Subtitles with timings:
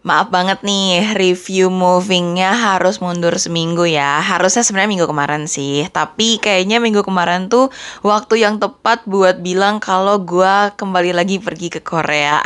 [0.00, 4.24] Maaf banget nih, review movingnya harus mundur seminggu ya.
[4.24, 7.68] Harusnya sebenarnya minggu kemarin sih, tapi kayaknya minggu kemarin tuh
[8.00, 12.40] waktu yang tepat buat bilang kalau gue kembali lagi pergi ke Korea.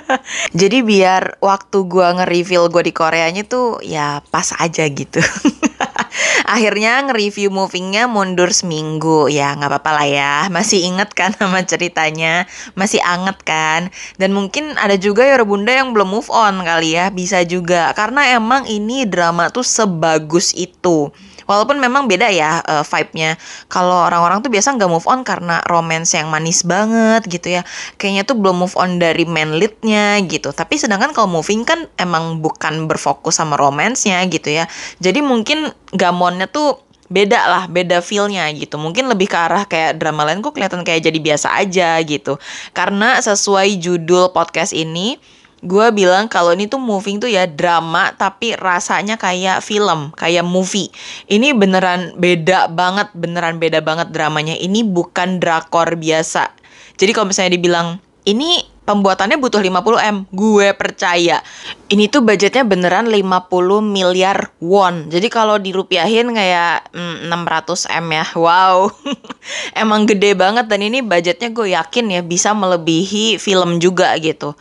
[0.60, 5.24] Jadi biar waktu gue nge-reveal gue di Koreanya tuh ya pas aja gitu.
[6.54, 9.30] akhirnya nge-review movingnya mundur seminggu.
[9.30, 10.34] Ya nggak apa-apa lah ya.
[10.52, 12.44] Masih inget kan sama ceritanya.
[12.74, 13.90] Masih anget kan.
[14.18, 17.08] Dan mungkin ada juga ya bunda yang belum move on kali ya.
[17.10, 17.90] Bisa juga.
[17.96, 21.10] Karena emang ini drama tuh sebagus itu
[21.50, 23.34] Walaupun memang beda ya uh, vibe-nya.
[23.66, 27.66] Kalau orang-orang tuh biasa nggak move on karena romance yang manis banget gitu ya.
[27.98, 30.54] Kayaknya tuh belum move on dari main lead-nya gitu.
[30.54, 34.70] Tapi sedangkan kalau moving kan emang bukan berfokus sama romance-nya gitu ya.
[35.02, 38.78] Jadi mungkin gamonnya tuh beda lah, beda feel-nya gitu.
[38.78, 42.38] Mungkin lebih ke arah kayak drama lain kok kelihatan kayak jadi biasa aja gitu.
[42.70, 45.18] Karena sesuai judul podcast ini,
[45.60, 50.88] gue bilang kalau ini tuh moving tuh ya drama tapi rasanya kayak film, kayak movie.
[51.28, 54.56] Ini beneran beda banget, beneran beda banget dramanya.
[54.56, 56.52] Ini bukan drakor biasa.
[56.96, 61.38] Jadi kalau misalnya dibilang ini pembuatannya butuh 50M, gue percaya.
[61.86, 63.46] Ini tuh budgetnya beneran 50
[63.86, 65.06] miliar won.
[65.06, 68.26] Jadi kalau dirupiahin kayak hmm, 600M ya.
[68.34, 68.90] Wow.
[69.82, 74.58] Emang gede banget dan ini budgetnya gue yakin ya bisa melebihi film juga gitu.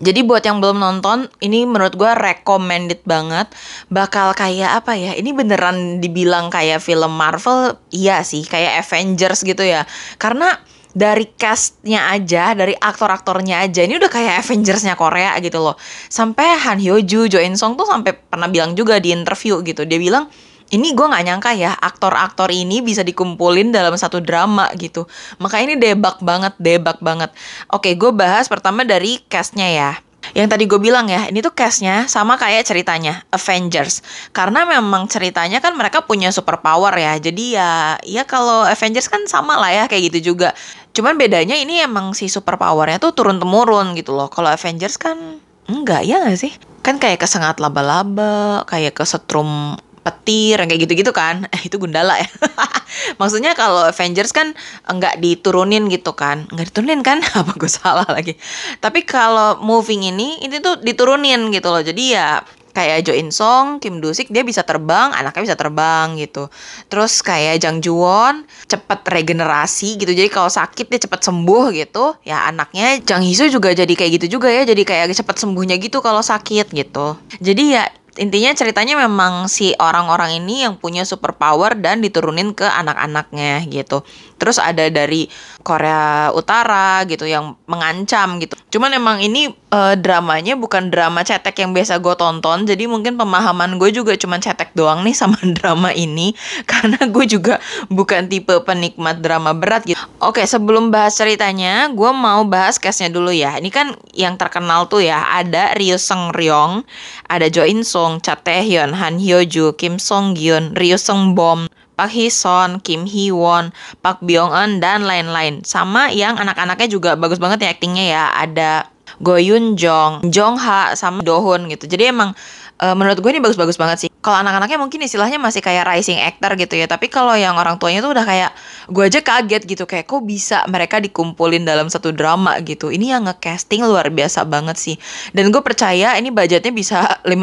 [0.00, 3.52] Jadi buat yang belum nonton, ini menurut gue recommended banget.
[3.92, 5.12] Bakal kayak apa ya?
[5.12, 9.84] Ini beneran dibilang kayak film Marvel, iya sih, kayak Avengers gitu ya.
[10.16, 10.56] Karena
[10.90, 15.76] dari castnya aja, dari aktor-aktornya aja, ini udah kayak Avengersnya Korea gitu loh.
[16.10, 19.86] Sampai Han Hyo Joo, Jo In Sung tuh sampai pernah bilang juga di interview gitu.
[19.86, 20.26] Dia bilang,
[20.70, 25.06] ini gue nggak nyangka ya aktor-aktor ini bisa dikumpulin dalam satu drama gitu.
[25.42, 27.34] Maka ini debak banget, debak banget.
[27.74, 29.92] Oke, gue bahas pertama dari castnya ya.
[30.30, 34.04] Yang tadi gue bilang ya, ini tuh castnya sama kayak ceritanya Avengers.
[34.30, 37.18] Karena memang ceritanya kan mereka punya super power ya.
[37.18, 40.54] Jadi ya, ya kalau Avengers kan sama lah ya kayak gitu juga.
[40.94, 44.30] Cuman bedanya ini emang si super powernya tuh turun temurun gitu loh.
[44.30, 46.52] Kalau Avengers kan enggak ya gak sih?
[46.86, 52.28] Kan kayak kesengat laba-laba, kayak kesetrum petir kayak gitu-gitu kan eh itu gundala ya
[53.20, 54.56] maksudnya kalau Avengers kan
[54.88, 58.36] enggak diturunin gitu kan enggak diturunin kan apa gue salah lagi
[58.80, 62.28] tapi kalau moving ini ini tuh diturunin gitu loh jadi ya
[62.70, 66.48] kayak Jo In Song, Kim Do Sik dia bisa terbang, anaknya bisa terbang gitu.
[66.86, 70.14] Terus kayak Jang Won cepet regenerasi gitu.
[70.14, 72.14] Jadi kalau sakit dia cepet sembuh gitu.
[72.22, 74.62] Ya anaknya Jang Hee juga jadi kayak gitu juga ya.
[74.62, 77.18] Jadi kayak cepet sembuhnya gitu kalau sakit gitu.
[77.42, 77.84] Jadi ya
[78.18, 84.02] intinya ceritanya memang si orang-orang ini yang punya super power dan diturunin ke anak-anaknya gitu.
[84.40, 85.28] Terus ada dari
[85.60, 88.56] Korea Utara gitu yang mengancam gitu.
[88.72, 92.64] Cuman emang ini uh, dramanya bukan drama cetek yang biasa gue tonton.
[92.64, 96.32] Jadi mungkin pemahaman gue juga cuma cetek doang nih sama drama ini
[96.64, 97.60] karena gue juga
[97.92, 100.00] bukan tipe penikmat drama berat gitu.
[100.20, 103.56] Oke, sebelum bahas ceritanya, gue mau bahas case-nya dulu ya.
[103.56, 106.84] Ini kan yang terkenal tuh ya, ada Ryu Seung Ryong,
[107.30, 111.38] ada Jo In Sung, Cha Tae Hyun, Han Hyo Joo, Kim Song Gyun, Ryu Seung
[111.38, 113.70] Bom, Park Hee Son, Kim Hee Won,
[114.02, 115.62] Park Byung Eun dan lain-lain.
[115.62, 118.24] Sama yang anak-anaknya juga bagus banget ya aktingnya ya.
[118.34, 118.90] Ada
[119.22, 121.84] Go Yoon Jong, Jong Ha sama Do Hoon gitu.
[121.84, 122.32] Jadi emang
[122.80, 124.10] uh, menurut gue ini bagus-bagus banget sih.
[124.20, 126.88] Kalau anak-anaknya mungkin istilahnya masih kayak rising actor gitu ya.
[126.88, 128.50] Tapi kalau yang orang tuanya tuh udah kayak
[128.88, 132.92] gue aja kaget gitu kayak kok bisa mereka dikumpulin dalam satu drama gitu.
[132.92, 134.96] Ini yang nge-casting luar biasa banget sih.
[135.32, 136.98] Dan gue percaya ini budgetnya bisa
[137.28, 137.36] 50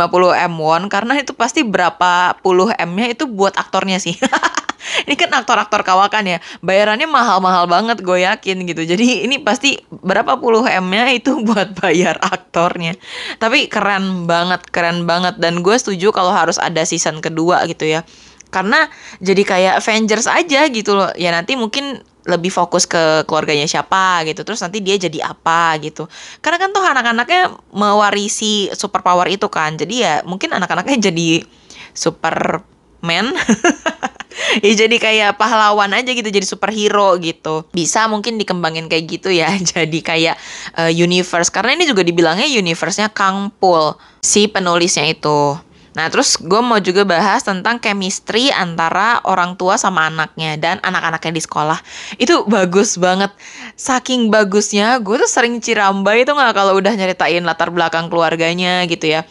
[0.49, 4.17] M won karena itu pasti berapa puluh M-nya itu buat aktornya sih.
[5.07, 6.37] ini kan aktor-aktor kawakan ya.
[6.59, 8.83] Bayarannya mahal-mahal banget gue yakin gitu.
[8.83, 12.99] Jadi ini pasti berapa puluh m-nya itu buat bayar aktornya.
[13.39, 15.39] Tapi keren banget keren banget.
[15.39, 18.03] Dan gue setuju kalau harus ada season kedua gitu ya.
[18.51, 18.91] Karena
[19.23, 21.07] jadi kayak Avengers aja gitu loh.
[21.15, 24.43] Ya nanti mungkin lebih fokus ke keluarganya siapa gitu.
[24.43, 26.11] Terus nanti dia jadi apa gitu.
[26.43, 29.79] Karena kan tuh anak-anaknya mewarisi super power itu kan.
[29.79, 31.47] Jadi ya mungkin anak-anaknya jadi
[31.95, 33.31] Superman
[34.65, 39.49] ya jadi kayak pahlawan aja gitu jadi superhero gitu bisa mungkin dikembangin kayak gitu ya
[39.75, 40.35] jadi kayak
[40.77, 45.57] uh, universe karena ini juga dibilangnya universe-nya Kang Pul si penulisnya itu
[45.97, 51.33] Nah, terus gue mau juga bahas tentang chemistry antara orang tua sama anaknya dan anak-anaknya
[51.33, 51.81] di sekolah.
[52.21, 53.33] Itu bagus banget.
[53.73, 59.09] Saking bagusnya, gue tuh sering cirambai itu nggak kalau udah nyeritain latar belakang keluarganya gitu
[59.09, 59.25] ya.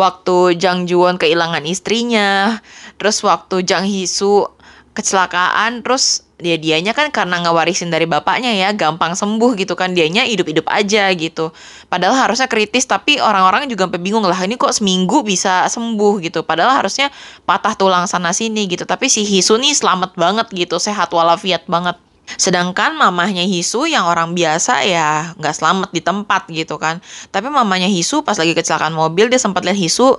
[0.00, 2.64] Waktu Jang Juwon kehilangan istrinya,
[2.96, 4.48] terus waktu Jang Hisu
[4.96, 10.24] kecelakaan, terus dia dianya kan karena ngewarisin dari bapaknya ya gampang sembuh gitu kan dianya
[10.24, 11.52] hidup-hidup aja gitu.
[11.92, 16.40] Padahal harusnya kritis tapi orang-orang juga sampai bingung lah ini kok seminggu bisa sembuh gitu.
[16.42, 17.12] Padahal harusnya
[17.44, 22.00] patah tulang sana sini gitu tapi si Hisu nih selamat banget gitu sehat walafiat banget
[22.36, 27.00] Sedangkan mamahnya Hisu yang orang biasa ya nggak selamat di tempat gitu kan.
[27.32, 30.18] Tapi mamanya Hisu pas lagi kecelakaan mobil dia sempat lihat Hisu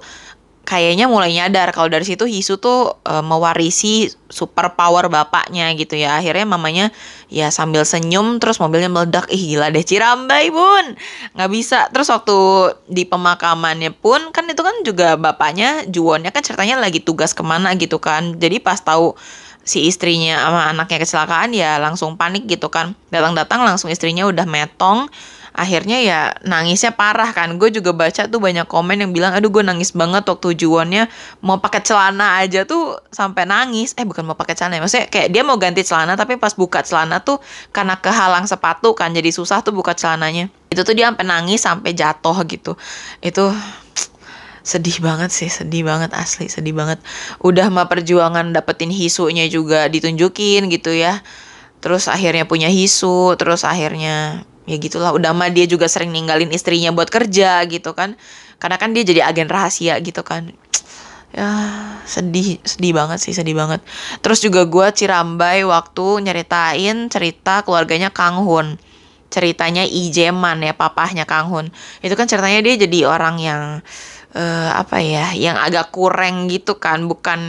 [0.62, 6.22] kayaknya mulai nyadar kalau dari situ Hisu tuh e, mewarisi super power bapaknya gitu ya.
[6.22, 6.96] Akhirnya mamanya
[7.28, 9.28] ya sambil senyum terus mobilnya meledak.
[9.34, 10.96] Ih gila deh Cirambai bun.
[11.36, 11.80] Nggak bisa.
[11.92, 12.38] Terus waktu
[12.88, 17.74] di pemakamannya pun kan itu kan juga bapaknya Juwonnya kan ceritanya lagi tugas ke mana
[17.76, 18.38] gitu kan.
[18.40, 19.18] Jadi pas tahu
[19.62, 22.98] si istrinya sama anaknya kecelakaan ya langsung panik gitu kan.
[23.14, 25.08] Datang-datang langsung istrinya udah metong.
[25.52, 27.60] Akhirnya ya nangisnya parah kan.
[27.60, 31.12] Gue juga baca tuh banyak komen yang bilang aduh gue nangis banget waktu juonnya
[31.44, 33.92] mau pakai celana aja tuh sampai nangis.
[34.00, 36.82] Eh bukan mau pakai celana ya maksudnya kayak dia mau ganti celana tapi pas buka
[36.88, 37.44] celana tuh
[37.76, 40.48] karena kehalang sepatu kan jadi susah tuh buka celananya.
[40.72, 42.80] Itu tuh dia sampai nangis sampai jatuh gitu.
[43.20, 43.52] Itu
[44.62, 47.02] sedih banget sih sedih banget asli sedih banget.
[47.42, 51.22] Udah mah perjuangan dapetin hisunya juga ditunjukin gitu ya.
[51.82, 55.12] Terus akhirnya punya hisu terus akhirnya ya gitulah.
[55.18, 58.14] Udah mah dia juga sering ninggalin istrinya buat kerja gitu kan.
[58.62, 60.54] Karena kan dia jadi agen rahasia gitu kan.
[61.32, 61.50] Ya
[62.06, 63.82] sedih sedih banget sih sedih banget.
[64.22, 68.78] Terus juga gue cirambai waktu nyeritain cerita keluarganya Kang Hun.
[69.32, 71.72] Ceritanya Ijeman ya papahnya Kang Hun.
[72.04, 73.62] Itu kan ceritanya dia jadi orang yang
[74.36, 77.42] uh, apa ya yang agak kurang gitu kan bukan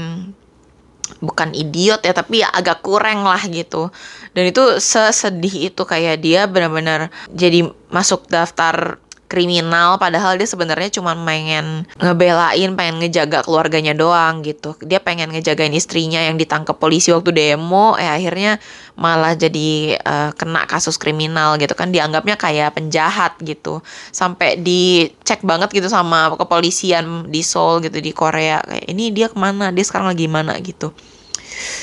[1.18, 3.90] bukan idiot ya tapi ya agak kurang lah gitu.
[4.32, 9.01] Dan itu sesedih itu kayak dia benar-benar jadi masuk daftar
[9.32, 14.76] kriminal padahal dia sebenarnya cuma pengen ngebelain pengen ngejaga keluarganya doang gitu.
[14.84, 18.60] Dia pengen ngejagain istrinya yang ditangkap polisi waktu demo eh akhirnya
[18.92, 23.80] malah jadi uh, kena kasus kriminal gitu kan dianggapnya kayak penjahat gitu.
[24.12, 28.60] Sampai dicek banget gitu sama kepolisian di Seoul gitu di Korea.
[28.60, 29.72] Kayak ini dia ke mana?
[29.72, 30.52] Dia sekarang lagi mana?
[30.62, 30.92] gitu.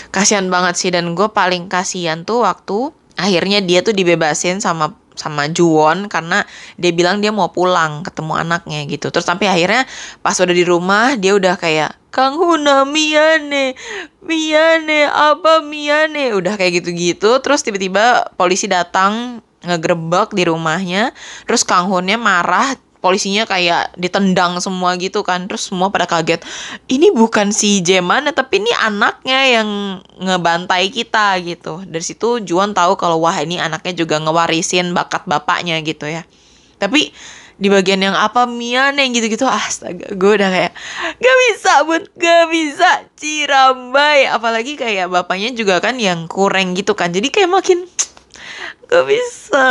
[0.10, 5.52] Kasihan banget sih dan gue paling kasihan tuh waktu akhirnya dia tuh dibebasin sama sama
[5.52, 6.48] Juwon karena
[6.80, 9.12] dia bilang dia mau pulang ketemu anaknya gitu.
[9.12, 9.84] Terus sampai akhirnya
[10.24, 13.78] pas udah di rumah dia udah kayak Kang Huna Miane,
[14.26, 17.38] Miane, apa Miane, udah kayak gitu-gitu.
[17.44, 21.14] Terus tiba-tiba polisi datang ngegerebek di rumahnya.
[21.46, 25.48] Terus Kang Hunnya marah polisinya kayak ditendang semua gitu kan.
[25.48, 26.44] Terus semua pada kaget.
[26.92, 29.70] Ini bukan si Jeman tapi ini anaknya yang
[30.20, 31.84] ngebantai kita gitu.
[31.88, 36.28] Dari situ Juan tahu kalau wah ini anaknya juga ngewarisin bakat bapaknya gitu ya.
[36.80, 37.12] Tapi
[37.60, 40.72] di bagian yang apa Mian yang gitu-gitu astaga gue udah kayak
[41.20, 42.04] gak bisa bun.
[42.16, 44.28] Gak bisa cirambai.
[44.32, 47.12] Apalagi kayak bapaknya juga kan yang kurang gitu kan.
[47.12, 47.84] Jadi kayak makin
[48.90, 49.66] Gak bisa,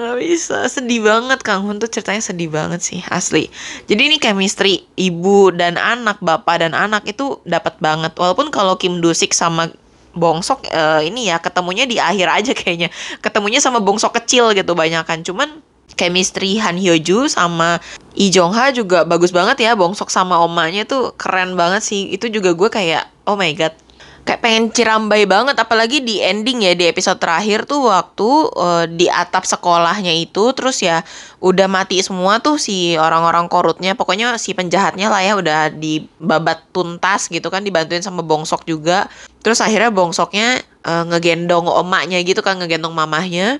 [0.00, 0.64] gak bisa.
[0.64, 3.52] Sedih banget Kang Hun tuh ceritanya sedih banget sih, asli.
[3.84, 8.16] Jadi ini chemistry ibu dan anak, bapak dan anak itu dapat banget.
[8.16, 9.68] Walaupun kalau Kim Dusik sama
[10.12, 12.88] Bongsok uh, ini ya ketemunya di akhir aja kayaknya.
[13.20, 15.24] Ketemunya sama Bongsok kecil gitu banyak kan.
[15.24, 15.60] Cuman
[15.92, 17.76] chemistry Han Hyo-ju sama
[18.16, 19.72] Lee Jong Ha juga bagus banget ya.
[19.76, 22.12] Bongsok sama omanya tuh keren banget sih.
[22.12, 23.72] Itu juga gue kayak oh my god
[24.22, 29.10] kayak pengen cirambai banget apalagi di ending ya di episode terakhir tuh waktu uh, di
[29.10, 31.02] atap sekolahnya itu terus ya
[31.42, 33.98] udah mati semua tuh si orang-orang korutnya.
[33.98, 39.10] Pokoknya si penjahatnya lah ya udah dibabat tuntas gitu kan dibantuin sama bongsok juga.
[39.42, 43.58] Terus akhirnya bongsoknya uh, ngegendong omaknya gitu kan ngegendong mamahnya.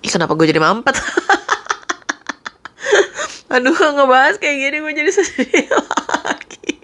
[0.00, 0.96] Ih kenapa gue jadi mampet?
[3.54, 6.83] Aduh ngebahas kayak gini gue jadi sedih lagi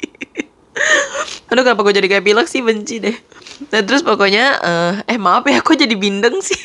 [1.50, 2.62] Aduh kenapa gue jadi kayak pilek sih?
[2.62, 3.16] Benci deh.
[3.74, 6.58] Nah terus pokoknya uh, Eh maaf ya aku jadi bindeng sih.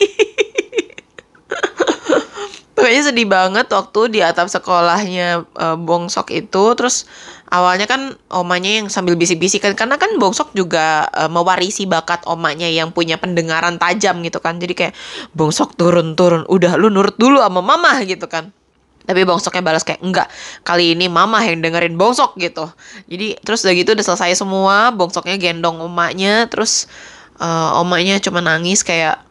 [2.75, 6.63] Pokoknya sedih banget waktu di atap sekolahnya uh, Bongsok itu.
[6.77, 7.09] Terus
[7.49, 9.73] awalnya kan omanya yang sambil bisik-bisik kan.
[9.73, 14.61] Karena kan Bongsok juga uh, mewarisi bakat omanya yang punya pendengaran tajam gitu kan.
[14.61, 14.93] Jadi kayak
[15.33, 18.53] Bongsok turun-turun Udah lu nurut dulu sama mama gitu kan
[19.05, 20.27] tapi bongsoknya balas kayak enggak
[20.65, 22.67] kali ini mama yang dengerin bongsok gitu.
[23.07, 26.89] Jadi terus udah gitu udah selesai semua bongsoknya gendong omaknya terus
[27.39, 29.21] uh, omaknya cuma nangis kayak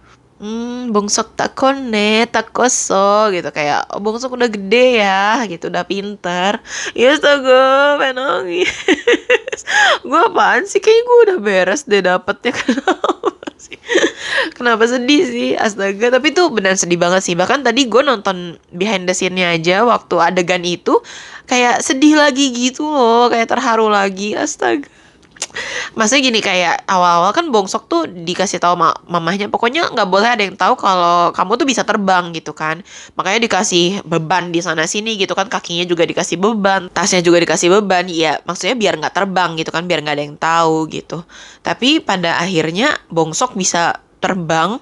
[0.42, 3.50] hmm bongsok tak kone tak koso gitu.
[3.50, 6.62] Kayak oh, bongsok udah gede ya gitu udah pinter.
[6.94, 8.70] Ya astaga pengen nangis.
[10.08, 10.78] Gue apaan sih?
[10.78, 13.78] Kayaknya gue udah beres deh dapetnya kenapa sih
[14.52, 19.08] kenapa sedih sih astaga tapi tuh benar sedih banget sih bahkan tadi gue nonton behind
[19.08, 21.00] the scene-nya aja waktu adegan itu
[21.48, 24.90] kayak sedih lagi gitu loh kayak terharu lagi astaga
[25.94, 30.42] Maksudnya gini kayak awal-awal kan Bongsok tuh dikasih tahu ma mamahnya pokoknya nggak boleh ada
[30.42, 32.82] yang tahu kalau kamu tuh bisa terbang gitu kan.
[33.14, 37.70] Makanya dikasih beban di sana sini gitu kan kakinya juga dikasih beban, tasnya juga dikasih
[37.78, 38.10] beban.
[38.10, 41.22] Ya maksudnya biar nggak terbang gitu kan biar nggak ada yang tahu gitu.
[41.62, 44.80] Tapi pada akhirnya Bongsok bisa terbang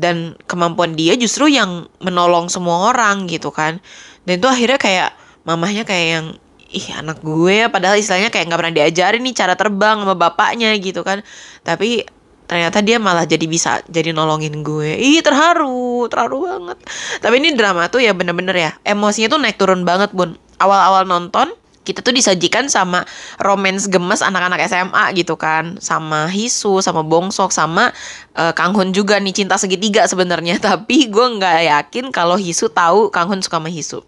[0.00, 3.78] dan kemampuan dia justru yang menolong semua orang gitu kan.
[4.26, 5.10] Dan itu akhirnya kayak
[5.46, 6.26] mamahnya kayak yang
[6.70, 11.06] ih anak gue padahal istilahnya kayak nggak pernah diajarin nih cara terbang sama bapaknya gitu
[11.06, 11.22] kan.
[11.62, 12.02] Tapi
[12.50, 14.98] ternyata dia malah jadi bisa jadi nolongin gue.
[14.98, 16.78] Ih terharu terharu banget.
[17.22, 20.34] Tapi ini drama tuh ya bener-bener ya emosinya tuh naik turun banget bun.
[20.58, 23.08] Awal-awal nonton kita tuh disajikan sama
[23.40, 25.80] romance gemes anak-anak SMA gitu kan.
[25.80, 27.90] Sama Hisu sama Bongsok sama
[28.36, 30.60] uh, Kang Hun juga nih cinta segitiga sebenarnya.
[30.68, 34.04] Tapi gue nggak yakin kalau Hisu tahu Kang Hun suka sama Hisu.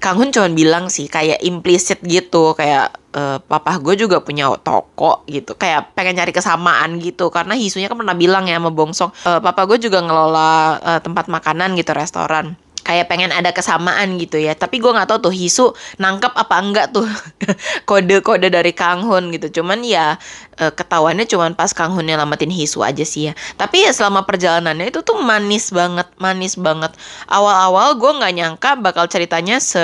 [0.00, 5.28] Kang Hun cuma bilang sih kayak implisit gitu kayak uh, papa gue juga punya toko
[5.28, 5.60] gitu.
[5.60, 7.28] Kayak pengen nyari kesamaan gitu.
[7.28, 11.28] Karena Hisunya kan pernah bilang ya sama Bongsok uh, papa gue juga ngelola uh, tempat
[11.28, 14.52] makanan gitu restoran kayak pengen ada kesamaan gitu ya.
[14.52, 17.08] Tapi gue nggak tahu tuh Hisu nangkep apa enggak tuh
[17.88, 19.60] kode-kode dari Kang Hun gitu.
[19.60, 20.20] Cuman ya
[20.54, 23.34] e, ketahuannya cuman pas Kang Hun nyelamatin Hisu aja sih ya.
[23.56, 26.92] Tapi ya selama perjalanannya itu tuh manis banget manis banget.
[27.26, 29.80] Awal-awal gue nggak nyangka bakal ceritanya se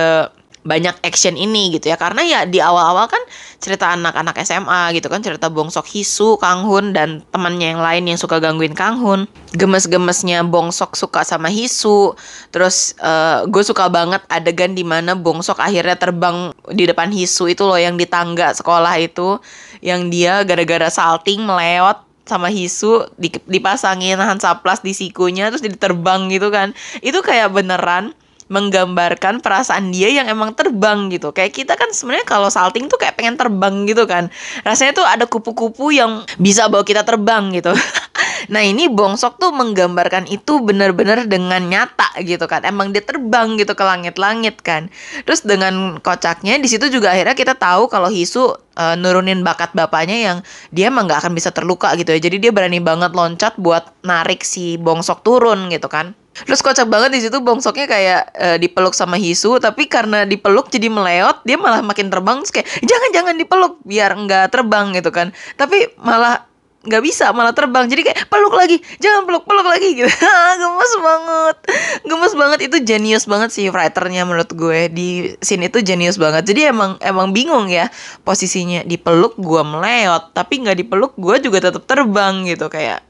[0.61, 1.97] banyak action ini gitu ya.
[1.97, 3.23] Karena ya di awal-awal kan
[3.61, 8.19] cerita anak-anak SMA gitu kan cerita Bongsok Hisu, Kang Hun dan temannya yang lain yang
[8.21, 9.25] suka gangguin Kang Hun.
[9.57, 12.13] Gemes-gemesnya Bongsok suka sama Hisu.
[12.53, 17.65] Terus uh, gue suka banget adegan di mana Bongsok akhirnya terbang di depan Hisu itu
[17.65, 19.41] loh yang di tangga sekolah itu.
[19.81, 23.11] Yang dia gara-gara salting melewat sama Hisu
[23.51, 26.77] dipasangin Hansaplas di sikunya terus jadi terbang gitu kan.
[27.03, 28.15] Itu kayak beneran
[28.51, 31.31] menggambarkan perasaan dia yang emang terbang gitu.
[31.31, 34.27] Kayak kita kan sebenarnya kalau salting tuh kayak pengen terbang gitu kan.
[34.67, 37.71] Rasanya tuh ada kupu-kupu yang bisa bawa kita terbang gitu.
[38.53, 42.67] nah ini Bongsok tuh menggambarkan itu bener-bener dengan nyata gitu kan.
[42.67, 44.91] Emang dia terbang gitu ke langit-langit kan.
[45.23, 50.19] Terus dengan kocaknya di situ juga akhirnya kita tahu kalau Hisu uh, nurunin bakat bapaknya
[50.19, 50.39] yang
[50.75, 52.19] dia emang nggak akan bisa terluka gitu ya.
[52.19, 56.19] Jadi dia berani banget loncat buat narik si Bongsok turun gitu kan.
[56.31, 60.87] Terus kocak banget di situ bongsoknya kayak uh, dipeluk sama Hisu, tapi karena dipeluk jadi
[60.87, 62.41] meleot, dia malah makin terbang.
[62.47, 65.35] Terus kayak jangan jangan dipeluk biar nggak terbang gitu kan.
[65.59, 67.85] Tapi malah nggak bisa malah terbang.
[67.93, 70.09] Jadi kayak peluk lagi jangan peluk peluk lagi gitu.
[70.61, 71.57] Gemes banget.
[72.09, 72.59] Gemes banget.
[72.71, 74.89] Itu genius banget sih writernya menurut gue.
[74.89, 75.09] Di
[75.45, 76.49] scene itu genius banget.
[76.49, 77.93] Jadi emang emang bingung ya
[78.25, 78.87] posisinya.
[78.89, 80.33] Dipeluk gue meleot.
[80.33, 82.73] Tapi nggak dipeluk gue juga tetap terbang gitu.
[82.73, 83.05] Kayak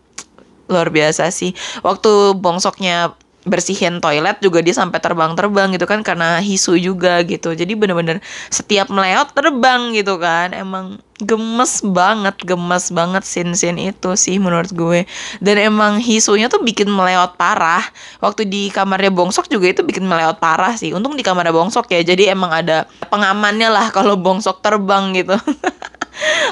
[0.70, 1.52] luar biasa sih.
[1.82, 7.56] Waktu bongsoknya bersihin toilet juga dia sampai terbang-terbang gitu kan karena hisu juga gitu.
[7.56, 8.20] Jadi bener-bener
[8.52, 10.52] setiap meleot terbang gitu kan.
[10.52, 15.08] Emang gemes banget gemes banget scene-scene itu sih menurut gue.
[15.40, 17.84] Dan emang hisunya tuh bikin meleot parah.
[18.20, 20.92] Waktu di kamarnya bongsok juga itu bikin meleot parah sih.
[20.92, 22.04] Untung di kamarnya bongsok ya.
[22.04, 25.36] Jadi emang ada pengamannya lah kalau bongsok terbang gitu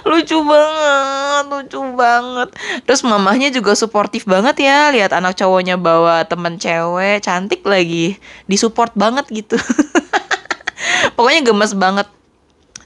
[0.08, 2.48] lucu banget lucu banget.
[2.84, 4.90] Terus mamahnya juga suportif banget ya.
[4.94, 8.16] Lihat anak cowoknya bawa temen cewek cantik lagi.
[8.46, 9.56] Disupport banget gitu.
[11.16, 12.06] Pokoknya gemes banget.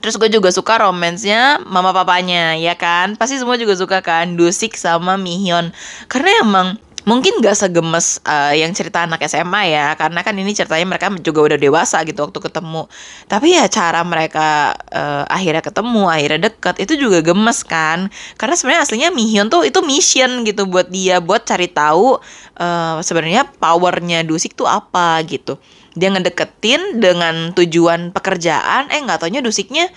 [0.03, 3.15] Terus gue juga suka romansnya mama papanya, ya kan?
[3.15, 5.71] Pasti semua juga suka kan, Dusik sama Mihyun.
[6.11, 6.69] Karena emang
[7.03, 11.53] mungkin gak segemes uh, yang cerita anak SMA ya karena kan ini ceritanya mereka juga
[11.53, 12.87] udah dewasa gitu waktu ketemu.
[13.27, 18.07] Tapi ya cara mereka uh, akhirnya ketemu akhirnya deket itu juga gemes kan.
[18.39, 22.23] Karena sebenarnya aslinya Mihyun tuh itu mission gitu buat dia buat cari tahu
[22.63, 25.59] uh, sebenarnya powernya Dusik tuh apa gitu.
[25.99, 29.91] Dia ngedeketin dengan tujuan pekerjaan eh nggak taunya Dusiknya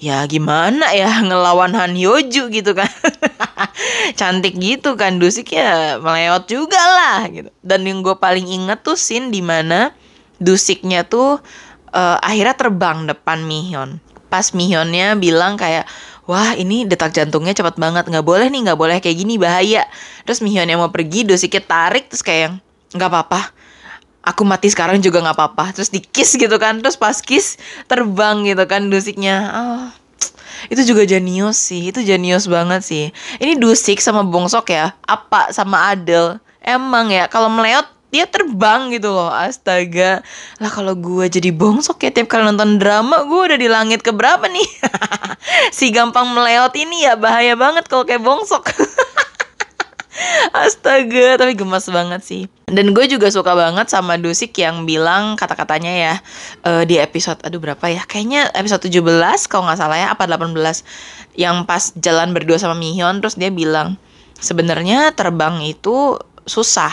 [0.00, 2.88] ya gimana ya ngelawan Han Hyoju gitu kan?
[4.18, 7.52] Cantik gitu kan Dusik ya melewat juga lah gitu.
[7.60, 9.92] Dan yang gue paling inget tuh scene di mana
[10.40, 11.36] Dusiknya tuh
[11.92, 15.84] uh, akhirnya terbang depan Mihyun pas Mihyunnya bilang kayak
[16.30, 19.84] wah ini detak jantungnya cepat banget nggak boleh nih nggak boleh kayak gini bahaya.
[20.22, 22.56] Terus Mihyunnya mau pergi Dusiknya tarik terus kayak
[22.94, 23.50] nggak apa-apa
[24.30, 25.74] aku mati sekarang juga nggak apa-apa.
[25.74, 26.78] Terus di kiss gitu kan.
[26.78, 27.58] Terus pas kiss
[27.90, 29.36] terbang gitu kan dusiknya.
[29.50, 29.86] Oh,
[30.70, 31.90] itu juga jenius sih.
[31.90, 33.04] Itu jenius banget sih.
[33.42, 34.94] Ini dusik sama bongsok ya?
[35.04, 36.38] Apa sama Adel?
[36.60, 39.30] Emang ya kalau meleot dia terbang gitu loh.
[39.30, 40.20] Astaga.
[40.58, 44.46] Lah kalau gue jadi bongsok ya tiap kali nonton drama gue udah di langit keberapa
[44.46, 44.68] nih?
[45.72, 48.70] Si gampang meleot ini ya bahaya banget kalau kayak bongsok.
[50.52, 52.42] Astaga, tapi gemas banget sih.
[52.70, 56.14] Dan gue juga suka banget sama Dusik yang bilang kata-katanya ya
[56.64, 58.06] eh, di episode aduh berapa ya?
[58.06, 60.54] Kayaknya episode 17 kalau nggak salah ya apa 18
[61.34, 63.98] yang pas jalan berdua sama Mihyun terus dia bilang
[64.38, 66.92] sebenarnya terbang itu susah.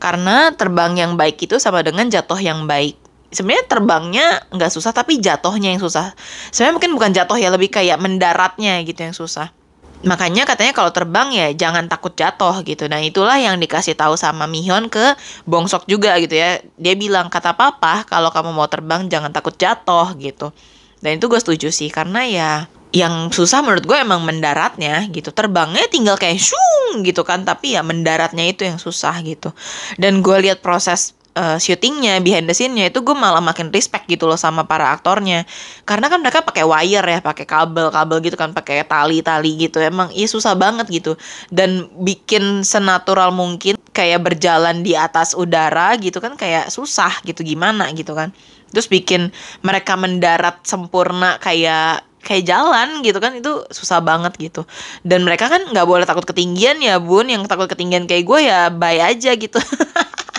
[0.00, 2.96] Karena terbang yang baik itu sama dengan jatuh yang baik.
[3.30, 6.16] Sebenarnya terbangnya nggak susah tapi jatuhnya yang susah.
[6.50, 9.52] Sebenarnya mungkin bukan jatuh ya lebih kayak mendaratnya gitu yang susah
[10.00, 12.88] makanya katanya kalau terbang ya jangan takut jatuh gitu.
[12.88, 16.60] Nah itulah yang dikasih tahu sama Mihyun ke Bongsok juga gitu ya.
[16.80, 20.52] Dia bilang kata papa kalau kamu mau terbang jangan takut jatuh gitu.
[21.00, 22.50] Dan itu gue setuju sih karena ya
[22.90, 27.86] yang susah menurut gue emang mendaratnya gitu terbangnya tinggal kayak shung gitu kan tapi ya
[27.86, 29.54] mendaratnya itu yang susah gitu
[29.94, 34.26] dan gue lihat proses uh, syutingnya behind the scene-nya itu gue malah makin respect gitu
[34.26, 35.46] loh sama para aktornya.
[35.86, 39.78] Karena kan mereka pakai wire ya pakai kabel-kabel gitu kan pakai tali-tali gitu.
[39.82, 41.14] Emang iya susah banget gitu.
[41.52, 47.90] Dan bikin senatural mungkin kayak berjalan di atas udara gitu kan kayak susah gitu gimana
[47.94, 48.34] gitu kan.
[48.70, 49.34] Terus bikin
[49.66, 54.62] mereka mendarat sempurna kayak kayak jalan gitu kan itu susah banget gitu.
[55.02, 57.26] Dan mereka kan nggak boleh takut ketinggian ya bun.
[57.26, 59.58] Yang takut ketinggian kayak gue ya bye aja gitu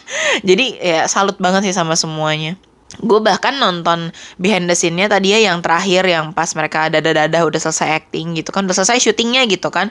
[0.48, 2.58] jadi ya salut banget sih sama semuanya.
[3.00, 7.56] Gue bahkan nonton behind the scene-nya tadi ya yang terakhir yang pas mereka dada-dada udah
[7.56, 9.88] selesai acting gitu kan udah selesai syutingnya gitu kan.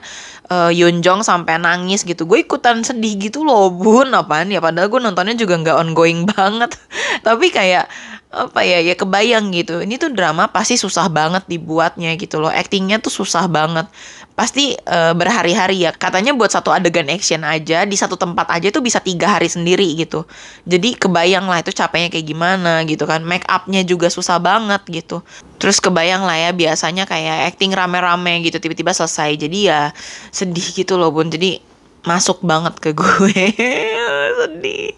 [0.53, 2.29] Uh, Yoon Jong sampai nangis gitu.
[2.29, 4.13] Gue ikutan sedih gitu loh bun.
[4.13, 4.61] Apaan ya?
[4.61, 6.77] Padahal gue nontonnya juga nggak ongoing banget.
[7.25, 7.89] Tapi kayak
[8.31, 9.83] apa ya ya kebayang gitu.
[9.83, 12.47] Ini tuh drama pasti susah banget dibuatnya gitu loh.
[12.47, 13.91] Actingnya tuh susah banget.
[14.39, 15.91] Pasti uh, berhari-hari ya.
[15.91, 19.83] Katanya buat satu adegan action aja di satu tempat aja tuh bisa tiga hari sendiri
[19.99, 20.23] gitu.
[20.63, 23.19] Jadi kebayang lah itu capeknya kayak gimana gitu kan.
[23.27, 25.19] Make upnya juga susah banget gitu.
[25.59, 29.35] Terus kebayang lah ya biasanya kayak acting rame-rame gitu tiba-tiba selesai.
[29.35, 29.91] Jadi ya
[30.31, 31.27] sedih gitu loh bun.
[31.27, 31.70] Jadi
[32.01, 33.45] masuk banget ke gue
[34.41, 34.93] sedih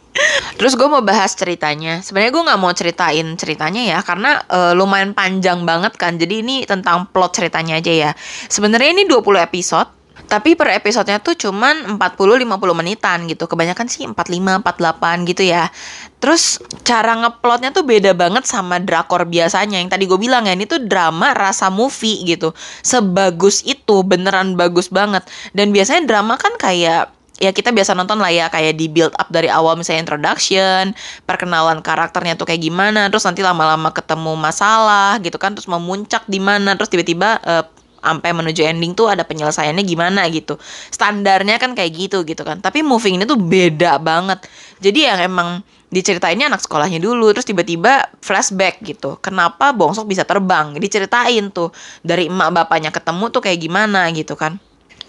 [0.53, 1.99] Terus gue mau bahas ceritanya.
[2.05, 6.15] Sebenarnya gue nggak mau ceritain ceritanya ya karena uh, lumayan panjang banget kan.
[6.21, 8.11] Jadi ini tentang plot ceritanya aja ya.
[8.47, 9.89] Sebenarnya ini 20 episode.
[10.33, 13.45] Tapi per episodenya tuh cuman 40-50 menitan gitu.
[13.45, 15.69] Kebanyakan sih 45, 48 gitu ya.
[16.17, 19.77] Terus cara ngeplotnya tuh beda banget sama drakor biasanya.
[19.77, 22.49] Yang tadi gue bilang ya, ini tuh drama rasa movie gitu.
[22.81, 25.21] Sebagus itu, beneran bagus banget.
[25.53, 29.27] Dan biasanya drama kan kayak ya kita biasa nonton lah ya kayak di build up
[29.27, 30.93] dari awal misalnya introduction,
[31.25, 36.37] perkenalan karakternya tuh kayak gimana, terus nanti lama-lama ketemu masalah gitu kan, terus memuncak di
[36.37, 37.65] mana, terus tiba-tiba uh,
[38.03, 40.59] sampai menuju ending tuh ada penyelesaiannya gimana gitu.
[40.91, 42.59] Standarnya kan kayak gitu gitu kan.
[42.59, 44.43] Tapi moving ini tuh beda banget.
[44.83, 45.63] Jadi yang emang
[45.93, 49.21] diceritainnya anak sekolahnya dulu terus tiba-tiba flashback gitu.
[49.23, 50.75] Kenapa Bongsok bisa terbang?
[50.75, 51.71] Diceritain tuh
[52.03, 54.59] dari emak bapaknya ketemu tuh kayak gimana gitu kan.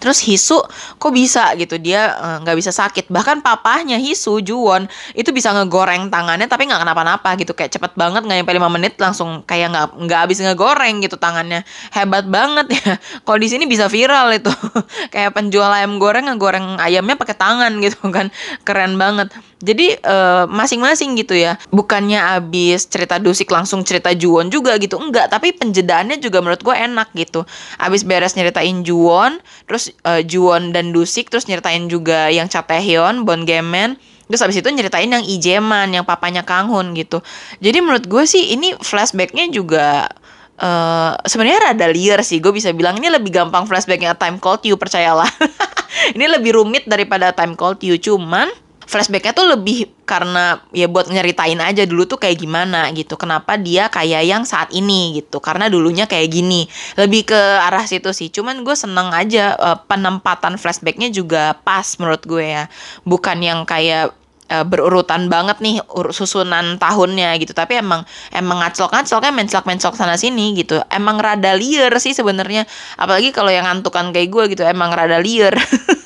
[0.05, 0.61] Terus Hisu
[1.01, 3.09] kok bisa gitu dia eh, nggak uh, bisa sakit.
[3.09, 4.85] Bahkan papahnya Hisu Juwon
[5.17, 8.93] itu bisa ngegoreng tangannya tapi nggak kenapa-napa gitu kayak cepet banget nggak nyampe 5 menit
[9.01, 11.65] langsung kayak nggak nggak habis ngegoreng gitu tangannya.
[11.89, 13.01] Hebat banget ya.
[13.25, 14.53] Kalau di sini bisa viral itu.
[15.13, 18.29] kayak penjual ayam goreng ngegoreng ayamnya pakai tangan gitu kan.
[18.61, 19.33] Keren banget.
[19.65, 21.57] Jadi uh, masing-masing gitu ya.
[21.73, 25.01] Bukannya abis cerita Dusik langsung cerita Juwon juga gitu.
[25.01, 27.47] Enggak, tapi penjedaannya juga menurut gue enak gitu.
[27.79, 33.47] Abis beres nyeritain Juwon, terus uh, Juwon dan Dusik terus nyeritain juga yang Chatehyun, Bon
[33.47, 33.95] Gemen.
[34.25, 37.21] Terus abis itu nyeritain yang Ijeman, yang papanya Kang Hun gitu.
[37.61, 40.09] Jadi menurut gue sih ini flashbacknya juga
[40.55, 44.79] Uh, sebenarnya rada liar sih gue bisa bilang ini lebih gampang flashbacknya Time Called You
[44.79, 45.27] percayalah
[46.15, 48.47] ini lebih rumit daripada Time Called You cuman
[48.85, 53.17] flashbacknya tuh lebih karena ya buat nyeritain aja dulu tuh kayak gimana gitu.
[53.17, 55.41] Kenapa dia kayak yang saat ini gitu.
[55.41, 56.69] Karena dulunya kayak gini.
[56.95, 58.29] Lebih ke arah situ sih.
[58.29, 62.63] Cuman gue seneng aja uh, penempatan flashbacknya juga pas menurut gue ya.
[63.03, 64.13] Bukan yang kayak
[64.53, 65.81] uh, berurutan banget nih
[66.13, 67.57] susunan tahunnya gitu.
[67.57, 70.77] Tapi emang emang ngaclok-ngacloknya menclok-menclok sana sini gitu.
[70.93, 72.69] Emang rada liar sih sebenarnya.
[73.01, 75.57] Apalagi kalau yang ngantukan kayak gue gitu emang rada liar.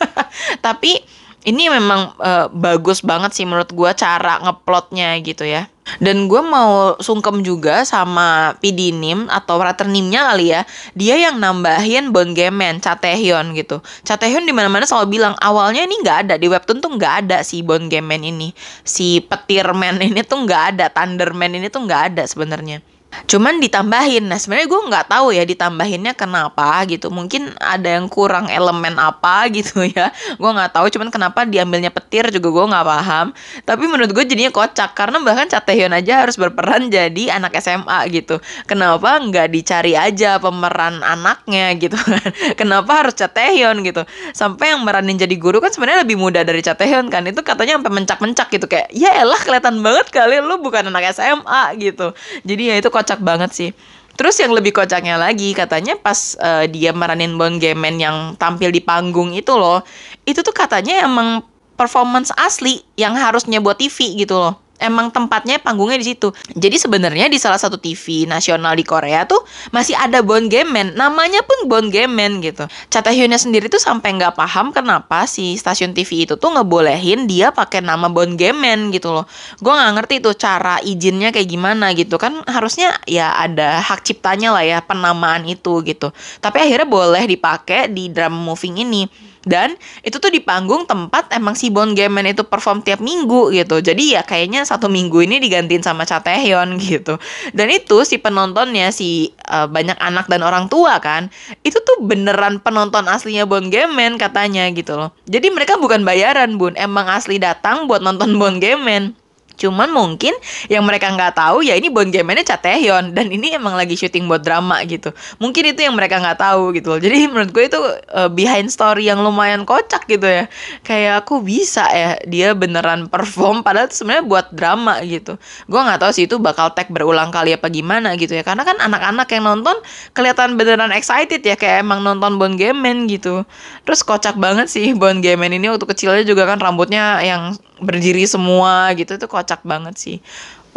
[0.66, 5.72] Tapi ini memang uh, bagus banget sih menurut gue cara ngeplotnya gitu ya.
[5.98, 10.62] Dan gue mau sungkem juga sama PD Nim atau writer Nimnya kali ya.
[10.94, 13.82] Dia yang nambahin Bon Gemen, Chatehyun gitu.
[14.06, 17.66] Chatehyun di mana-mana selalu bilang awalnya ini nggak ada di webtoon tuh nggak ada si
[17.66, 18.54] Bon Gemen ini.
[18.84, 22.84] Si petirman ini tuh nggak ada, Thunderman ini tuh nggak ada sebenarnya
[23.30, 24.26] Cuman ditambahin.
[24.30, 27.10] Nah, sebenarnya gue nggak tahu ya ditambahinnya kenapa gitu.
[27.10, 30.14] Mungkin ada yang kurang elemen apa gitu ya.
[30.38, 30.86] Gue nggak tahu.
[30.94, 33.28] Cuman kenapa diambilnya petir juga gue nggak paham.
[33.66, 38.00] Tapi menurut gue jadinya kocak karena bahkan Cha Taehyun aja harus berperan jadi anak SMA
[38.14, 38.38] gitu.
[38.70, 42.30] Kenapa nggak dicari aja pemeran anaknya gitu kan?
[42.60, 44.06] Kenapa harus Cha Taehyun gitu?
[44.34, 47.26] Sampai yang meranin jadi guru kan sebenarnya lebih muda dari Cha Taehyun kan.
[47.26, 51.78] Itu katanya sampai mencak-mencak gitu kayak ya elah kelihatan banget kali lu bukan anak SMA
[51.82, 52.14] gitu.
[52.46, 53.72] Jadi ya itu kocak banget sih.
[54.20, 58.84] Terus yang lebih kocaknya lagi katanya pas uh, dia meranin Bon Gemen yang tampil di
[58.84, 59.80] panggung itu loh,
[60.28, 61.40] itu tuh katanya emang
[61.80, 66.32] performance asli yang harusnya buat TV gitu loh emang tempatnya panggungnya di situ.
[66.56, 69.44] Jadi sebenarnya di salah satu TV nasional di Korea tuh
[69.76, 72.66] masih ada Bon Gemen, namanya pun Bon Gemen gitu.
[72.88, 77.52] Cha Tae-hyunnya sendiri tuh sampai nggak paham kenapa si stasiun TV itu tuh ngebolehin dia
[77.52, 79.26] pakai nama Bon Gemen gitu loh.
[79.60, 84.56] Gue nggak ngerti tuh cara izinnya kayak gimana gitu kan harusnya ya ada hak ciptanya
[84.56, 86.10] lah ya penamaan itu gitu.
[86.40, 89.04] Tapi akhirnya boleh dipakai di drama moving ini.
[89.44, 93.84] Dan itu tuh di panggung tempat emang si Bon Gemen itu perform tiap minggu gitu.
[93.84, 97.20] Jadi ya kayaknya satu minggu ini digantiin sama Cha Taehyun gitu.
[97.52, 101.28] Dan itu si penontonnya si uh, banyak anak dan orang tua kan,
[101.68, 105.12] itu tuh beneran penonton aslinya Bon Gemen katanya gitu loh.
[105.28, 109.19] Jadi mereka bukan bayaran bun, emang asli datang buat nonton Bon Gemen.
[109.60, 110.32] Cuman mungkin
[110.72, 114.32] yang mereka nggak tahu ya ini Bon Gemennya Cha Taehyun dan ini emang lagi syuting
[114.32, 115.12] buat drama gitu.
[115.44, 117.00] Mungkin itu yang mereka nggak tahu gitu loh.
[117.04, 117.80] Jadi menurut gue itu
[118.16, 120.48] uh, behind story yang lumayan kocak gitu ya.
[120.88, 125.36] Kayak aku bisa ya dia beneran perform padahal sebenarnya buat drama gitu.
[125.68, 128.48] Gue nggak tahu sih itu bakal tag berulang kali apa gimana gitu ya.
[128.48, 129.76] Karena kan anak-anak yang nonton
[130.16, 133.44] kelihatan beneran excited ya kayak emang nonton Bon Gemen gitu.
[133.84, 138.92] Terus kocak banget sih Bon Gemen ini waktu kecilnya juga kan rambutnya yang berdiri semua
[138.94, 140.18] gitu itu kocak banget sih.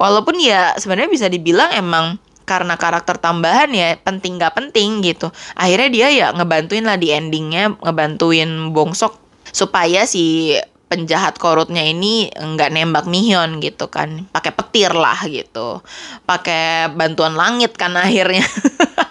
[0.01, 5.29] Walaupun ya sebenarnya bisa dibilang emang karena karakter tambahan ya penting gak penting gitu.
[5.55, 9.21] Akhirnya dia ya ngebantuin lah di endingnya ngebantuin bongsok
[9.53, 10.57] supaya si
[10.93, 14.29] penjahat korutnya ini nggak nembak Mihyun gitu kan.
[14.29, 15.81] Pakai petir lah gitu.
[16.29, 18.45] Pakai bantuan langit kan akhirnya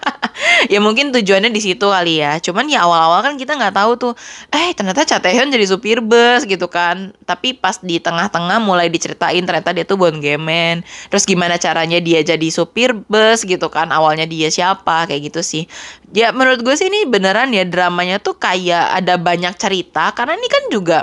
[0.67, 2.38] ya mungkin tujuannya di situ kali ya.
[2.38, 4.13] Cuman ya awal-awal kan kita nggak tahu tuh
[4.52, 7.15] eh ternyata Cha Taehyun jadi supir bus gitu kan.
[7.26, 12.21] Tapi pas di tengah-tengah mulai diceritain ternyata dia tuh Bon Gemen terus gimana caranya dia
[12.21, 13.89] jadi supir bus gitu kan?
[13.89, 15.10] Awalnya dia siapa?
[15.10, 15.63] Kayak gitu sih.
[16.12, 20.12] Ya menurut gue sih ini beneran ya dramanya tuh kayak ada banyak cerita.
[20.13, 21.00] Karena ini kan juga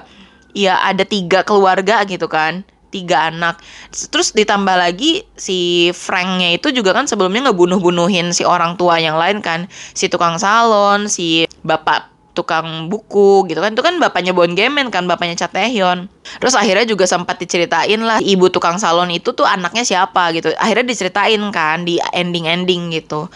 [0.53, 3.61] ya ada tiga keluarga gitu kan tiga anak.
[3.92, 9.40] Terus ditambah lagi si Franknya itu juga kan sebelumnya ngebunuh-bunuhin si orang tua yang lain
[9.44, 9.68] kan.
[9.70, 13.74] Si tukang salon si bapak tukang buku gitu kan.
[13.74, 16.07] Itu kan bapaknya Bon Gemen kan bapaknya Cha Taehyun.
[16.38, 20.55] Terus akhirnya juga sempat diceritain lah ibu tukang salon itu tuh anaknya siapa gitu.
[20.55, 23.27] Akhirnya diceritain kan di ending-ending gitu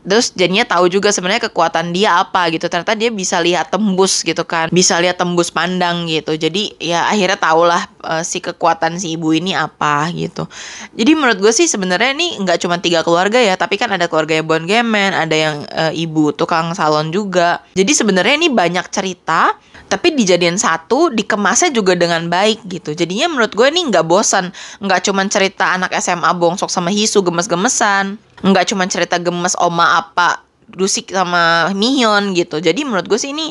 [0.00, 2.66] terus jadinya tahu juga sebenarnya kekuatan dia apa gitu.
[2.66, 4.72] Ternyata dia bisa lihat tembus gitu kan.
[4.72, 6.36] Bisa lihat tembus pandang gitu.
[6.36, 10.48] Jadi ya akhirnya tahulah uh, si kekuatan si ibu ini apa gitu.
[10.96, 14.40] Jadi menurut gue sih sebenarnya ini nggak cuma tiga keluarga ya tapi kan ada keluarga
[14.40, 17.60] Bon Gemen ada yang uh, ibu tukang salon juga.
[17.76, 19.52] Jadi sebenarnya ini banyak cerita
[19.90, 22.94] tapi dijadiin satu dikemasnya juga dengan baik gitu.
[22.94, 24.54] Jadinya menurut gue ini nggak bosan.
[24.78, 30.44] Nggak cuma cerita anak SMA bongsok sama Hisu gemes-gemesan nggak cuma cerita gemes oma apa
[30.70, 32.62] Dusik sama Mihyun gitu.
[32.62, 33.50] Jadi menurut gue sih ini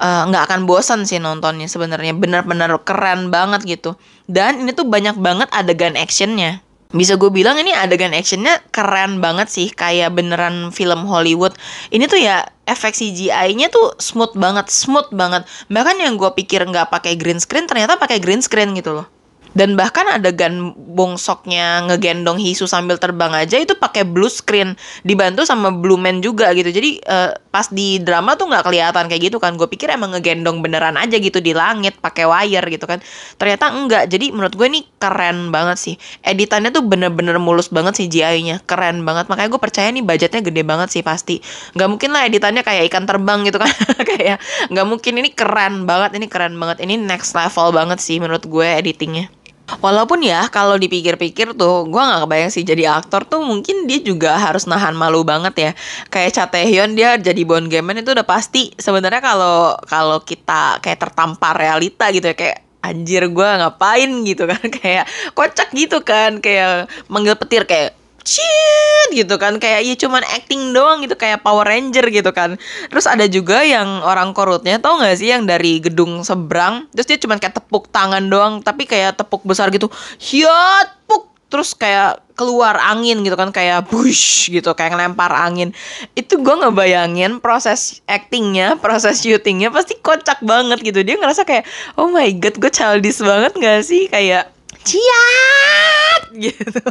[0.00, 2.16] eh, nggak uh, akan bosan sih nontonnya sebenarnya.
[2.16, 4.00] Benar-benar keren banget gitu.
[4.24, 6.64] Dan ini tuh banyak banget adegan actionnya.
[6.94, 9.68] Bisa gue bilang ini adegan actionnya keren banget sih.
[9.68, 11.52] Kayak beneran film Hollywood.
[11.92, 15.44] Ini tuh ya efek CGI-nya tuh smooth banget smooth banget.
[15.68, 19.13] Bahkan yang gue pikir nggak pakai green screen ternyata pakai green screen gitu loh
[19.54, 24.74] dan bahkan adegan bongsoknya ngegendong Hisu sambil terbang aja itu pakai blue screen.
[25.06, 26.74] Dibantu sama Blue Man juga gitu.
[26.74, 29.54] Jadi uh, pas di drama tuh nggak kelihatan kayak gitu kan.
[29.54, 32.98] Gue pikir emang ngegendong beneran aja gitu di langit pakai wire gitu kan.
[33.38, 34.04] Ternyata enggak.
[34.10, 35.94] Jadi menurut gue ini keren banget sih.
[36.26, 39.30] Editannya tuh bener-bener mulus banget sih GI-nya keren banget.
[39.30, 41.38] Makanya gue percaya nih budgetnya gede banget sih pasti.
[41.78, 43.70] Nggak mungkin lah editannya kayak ikan terbang gitu kan.
[44.14, 44.42] Kayak
[44.74, 45.12] nggak mungkin.
[45.14, 46.18] Ini keren banget.
[46.18, 46.82] Ini keren banget.
[46.82, 49.30] Ini next level banget sih menurut gue editingnya
[49.64, 54.36] Walaupun ya kalau dipikir-pikir tuh gue nggak kebayang sih jadi aktor tuh mungkin dia juga
[54.36, 55.70] harus nahan malu banget ya.
[56.12, 58.76] Kayak Cha Taehyun dia jadi Bon Gemen itu udah pasti.
[58.76, 64.10] Sebenarnya kalau kalau kita kayak tertampar realita gitu ya kayak anjir gue ngapain?
[64.28, 64.60] gitu kan.
[64.76, 69.60] Kayak kocak gitu kan kayak manggil petir kayak Cint gitu kan.
[69.60, 72.56] Kayak ya cuman acting doang gitu kayak Power Ranger gitu kan.
[72.88, 76.88] Terus ada juga yang orang korutnya tau gak sih yang dari gedung seberang.
[76.96, 79.92] Terus dia cuman kayak tepuk tangan doang tapi kayak tepuk besar gitu.
[80.18, 81.30] Hiat puk.
[81.52, 85.70] Terus kayak keluar angin gitu kan kayak bush gitu kayak ngelempar angin.
[86.18, 91.06] Itu gue ngebayangin proses actingnya proses syutingnya pasti kocak banget gitu.
[91.06, 91.62] Dia ngerasa kayak
[91.94, 94.10] oh my god gue childish banget gak sih?
[94.10, 94.50] Kayak
[94.82, 96.34] ciat!
[96.42, 96.82] gitu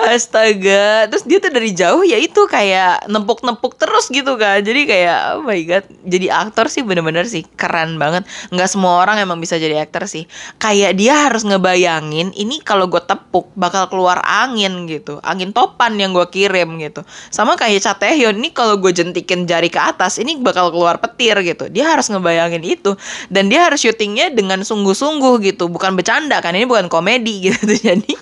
[0.00, 4.64] Astaga, terus dia tuh dari jauh ya itu kayak nempuk-nempuk terus gitu kan.
[4.64, 8.24] Jadi kayak oh my god, jadi aktor sih bener-bener sih keren banget.
[8.48, 10.24] Nggak semua orang emang bisa jadi aktor sih.
[10.56, 16.16] Kayak dia harus ngebayangin ini kalau gue tepuk bakal keluar angin gitu, angin topan yang
[16.16, 17.04] gue kirim gitu.
[17.28, 21.36] Sama kayak Cha Taehyun ini kalau gue jentikin jari ke atas ini bakal keluar petir
[21.44, 21.68] gitu.
[21.68, 22.96] Dia harus ngebayangin itu
[23.28, 26.56] dan dia harus syutingnya dengan sungguh-sungguh gitu, bukan bercanda kan.
[26.56, 27.68] Ini bukan komedi gitu.
[27.90, 28.14] Jadi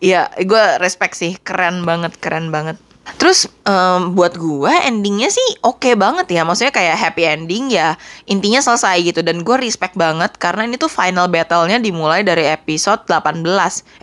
[0.00, 2.78] ya gue respect sih keren banget keren banget.
[3.16, 7.96] Terus um, buat gue endingnya sih oke okay banget ya Maksudnya kayak happy ending ya
[8.28, 9.24] Intinya selesai gitu.
[9.24, 13.40] Dan gue respect banget Karena ini tuh final battle-nya dimulai dari episode 18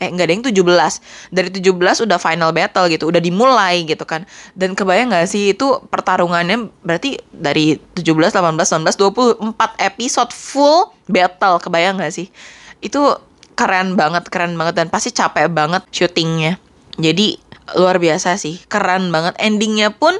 [0.01, 4.25] Eh enggak ada yang 17 Dari 17 udah final battle gitu Udah dimulai gitu kan.
[4.57, 11.61] Dan kebayang gak sih itu pertarungannya Berarti dari 17, 18, 19, 24 episode full battle
[11.61, 12.33] Kebayang gak sih?
[12.81, 13.21] Itu
[13.55, 16.59] keren banget keren banget dan pasti capek banget syutingnya.
[16.99, 17.39] Jadi
[17.73, 19.33] luar biasa sih keren banget.
[19.41, 20.13] Endingnya pun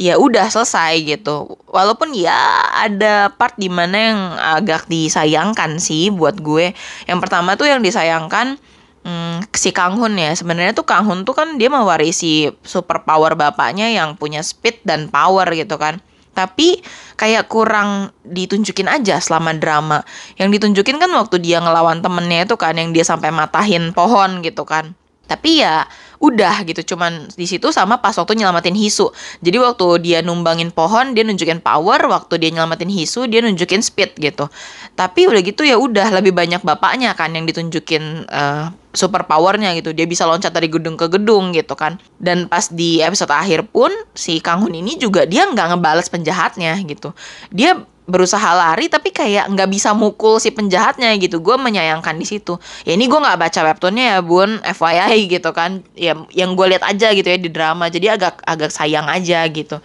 [0.00, 1.60] ya udah selesai gitu.
[1.68, 2.32] Walaupun ya
[2.72, 6.72] ada part di mana yang agak disayangkan sih buat gue.
[7.04, 8.56] Yang pertama tuh yang disayangkan
[9.04, 10.32] hmm, si Kang Hun ya.
[10.32, 15.12] Sebenarnya tuh Kang Hun tuh kan dia mewarisi super power bapaknya yang punya speed dan
[15.12, 16.00] power gitu kan
[16.36, 16.84] tapi
[17.16, 20.04] kayak kurang ditunjukin aja selama drama.
[20.36, 24.68] Yang ditunjukin kan waktu dia ngelawan temennya itu kan yang dia sampai matahin pohon gitu
[24.68, 24.92] kan.
[25.26, 25.88] Tapi ya
[26.22, 29.10] udah gitu cuman di situ sama pas waktu nyelamatin Hisu.
[29.42, 34.14] Jadi waktu dia numbangin pohon dia nunjukin power, waktu dia nyelamatin Hisu dia nunjukin speed
[34.20, 34.46] gitu.
[34.94, 39.92] Tapi udah gitu ya udah lebih banyak bapaknya kan yang ditunjukin uh, super powernya gitu.
[39.92, 42.00] Dia bisa loncat dari gedung ke gedung gitu kan.
[42.16, 46.80] Dan pas di episode akhir pun si Kang Hun ini juga dia nggak ngebales penjahatnya
[46.88, 47.12] gitu.
[47.52, 51.42] Dia berusaha lari tapi kayak nggak bisa mukul si penjahatnya gitu.
[51.42, 52.56] Gue menyayangkan di situ.
[52.88, 54.58] Ya ini gue nggak baca webtoonnya ya bun.
[54.64, 55.84] FYI gitu kan.
[55.92, 57.92] Ya yang gue lihat aja gitu ya di drama.
[57.92, 59.78] Jadi agak agak sayang aja gitu.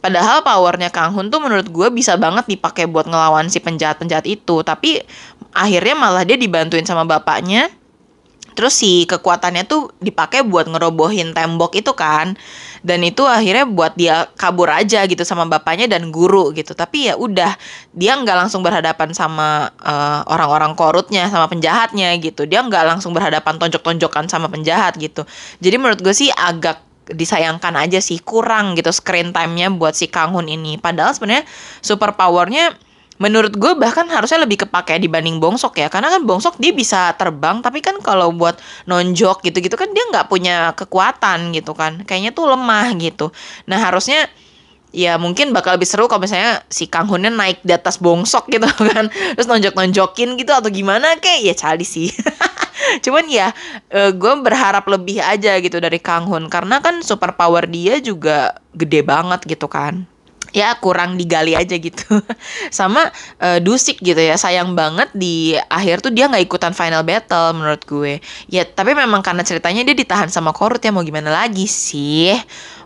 [0.00, 4.24] Padahal powernya Kang Hun tuh menurut gue bisa banget dipakai buat ngelawan si penjahat penjahat
[4.24, 4.62] itu.
[4.62, 5.02] Tapi
[5.52, 7.68] akhirnya malah dia dibantuin sama bapaknya
[8.54, 12.38] terus si kekuatannya tuh dipakai buat ngerobohin tembok itu kan.
[12.84, 16.72] Dan itu akhirnya buat dia kabur aja gitu sama bapaknya dan guru gitu.
[16.76, 17.56] Tapi ya udah
[17.90, 22.46] dia nggak langsung berhadapan sama uh, orang-orang korutnya sama penjahatnya gitu.
[22.46, 25.26] Dia nggak langsung berhadapan tonjok-tonjokan sama penjahat gitu.
[25.58, 30.32] Jadi menurut gue sih agak disayangkan aja sih kurang gitu screen time-nya buat si Kang
[30.32, 30.80] Hun ini.
[30.80, 31.44] Padahal sebenarnya
[31.84, 32.72] super powernya
[33.22, 35.88] menurut gue bahkan harusnya lebih kepake dibanding bongsok ya.
[35.90, 38.58] Karena kan bongsok dia bisa terbang tapi kan kalau buat
[38.90, 42.02] nonjok gitu-gitu kan dia nggak punya kekuatan gitu kan.
[42.02, 43.30] Kayaknya tuh lemah gitu.
[43.70, 44.26] Nah harusnya
[44.94, 48.66] ya mungkin bakal lebih seru kalau misalnya si Kang Hunnya naik di atas bongsok gitu
[48.90, 49.10] kan.
[49.10, 52.10] Terus nonjok-nonjokin gitu atau gimana kayak ya cali sih.
[53.04, 53.54] Cuman ya
[53.94, 56.50] uh, gue berharap lebih aja gitu dari Kang Hun.
[56.50, 60.10] Karena kan super power dia juga gede banget gitu kan
[60.54, 62.22] ya kurang digali aja gitu.
[62.78, 63.10] Sama
[63.42, 67.82] uh, Dusik gitu ya sayang banget di akhir tuh dia nggak ikutan final battle menurut
[67.82, 68.22] gue.
[68.46, 72.30] Ya tapi memang karena ceritanya dia ditahan sama Korut ya mau gimana lagi sih?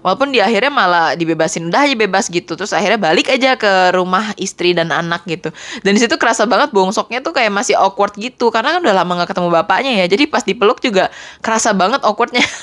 [0.01, 4.33] Walaupun di akhirnya malah dibebasin udah aja bebas gitu terus akhirnya balik aja ke rumah
[4.41, 5.53] istri dan anak gitu.
[5.85, 9.13] Dan di situ kerasa banget bongsoknya tuh kayak masih awkward gitu karena kan udah lama
[9.21, 10.07] nggak ketemu bapaknya ya.
[10.09, 11.13] Jadi pas dipeluk juga
[11.45, 12.43] kerasa banget awkwardnya.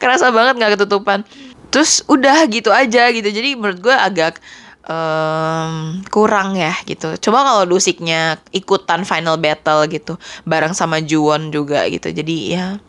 [0.00, 1.28] Kerasa banget nggak ketutupan
[1.68, 3.28] terus udah gitu aja gitu.
[3.28, 4.40] Jadi menurut gue agak
[4.88, 7.14] um, kurang ya gitu.
[7.28, 10.16] Coba kalau Lusiknya ikutan final battle gitu
[10.48, 12.10] bareng sama Juwon juga gitu.
[12.10, 12.80] Jadi ya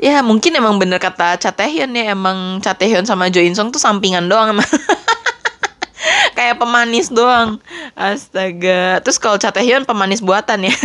[0.00, 3.78] ya mungkin emang bener kata Cha Taehyun ya emang Cha Taehyun sama Jo In tuh
[3.78, 4.66] sampingan doang emang
[6.36, 7.60] kayak pemanis doang.
[7.94, 8.98] Astaga.
[9.04, 10.74] Terus kalau Cha Taehyun pemanis buatan ya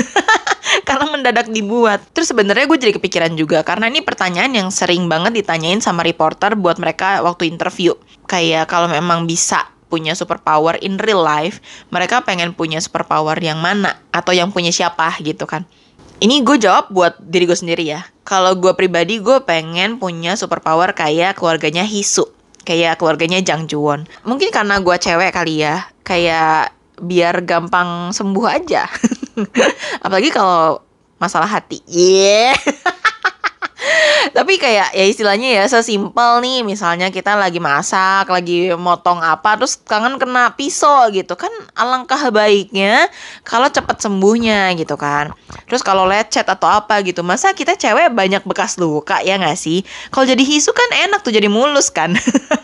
[0.87, 1.99] karena mendadak dibuat.
[2.15, 6.55] Terus sebenarnya gue jadi kepikiran juga karena ini pertanyaan yang sering banget ditanyain sama reporter
[6.55, 7.91] buat mereka waktu interview.
[8.23, 11.59] Kayak kalau memang bisa punya superpower in real life,
[11.91, 15.67] mereka pengen punya superpower yang mana atau yang punya siapa gitu kan.
[16.17, 18.07] Ini gue jawab buat diri gue sendiri ya.
[18.23, 22.25] Kalau gue pribadi gue pengen punya superpower kayak keluarganya Hisu.
[22.67, 24.09] Kayak keluarganya Jang Juwon.
[24.27, 25.87] Mungkin karena gue cewek kali ya.
[26.03, 28.89] Kayak biar gampang sembuh aja.
[30.05, 30.81] Apalagi kalau
[31.21, 31.81] masalah hati.
[31.89, 32.57] Yeah.
[34.37, 39.77] Tapi kayak ya istilahnya ya sesimpel nih misalnya kita lagi masak, lagi motong apa terus
[39.79, 43.07] kangen kena pisau gitu kan alangkah baiknya
[43.45, 45.31] kalau cepet sembuhnya gitu kan.
[45.69, 49.85] Terus kalau lecet atau apa gitu, masa kita cewek banyak bekas luka ya nggak sih?
[50.09, 52.17] Kalau jadi hisu kan enak tuh jadi mulus kan.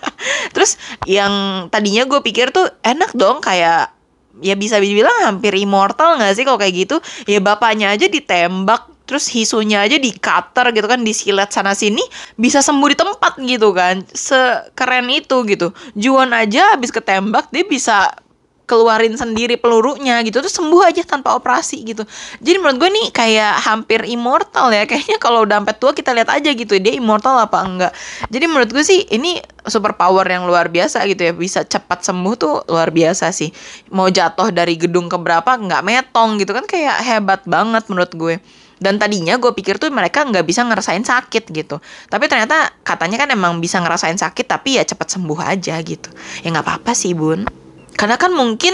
[0.56, 3.94] terus yang tadinya gue pikir tuh enak dong kayak
[4.42, 6.98] ya bisa dibilang hampir immortal nggak sih kalau kayak gitu?
[7.30, 12.00] Ya bapaknya aja ditembak terus hisunya aja di cutter gitu kan disilet sana sini
[12.40, 14.02] bisa sembuh di tempat gitu kan.
[14.10, 15.76] Sekeren itu gitu.
[15.94, 18.16] Juan aja habis ketembak dia bisa
[18.64, 22.08] keluarin sendiri pelurunya gitu terus sembuh aja tanpa operasi gitu.
[22.40, 24.88] Jadi menurut gue nih kayak hampir immortal ya.
[24.90, 27.92] Kayaknya kalau udah sampai tua kita lihat aja gitu dia immortal apa enggak.
[28.32, 31.34] Jadi menurut gue sih ini super power yang luar biasa gitu ya.
[31.36, 33.52] Bisa cepat sembuh tuh luar biasa sih.
[33.92, 38.36] Mau jatuh dari gedung ke berapa nggak metong gitu kan kayak hebat banget menurut gue.
[38.84, 41.80] Dan tadinya gue pikir tuh mereka nggak bisa ngerasain sakit gitu.
[42.08, 46.12] Tapi ternyata katanya kan emang bisa ngerasain sakit tapi ya cepat sembuh aja gitu.
[46.44, 47.63] Ya nggak apa-apa sih bun
[47.96, 48.74] karena kan mungkin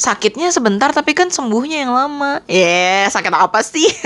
[0.00, 2.40] sakitnya sebentar tapi kan sembuhnya yang lama.
[2.48, 3.84] Ya yeah, sakit apa sih?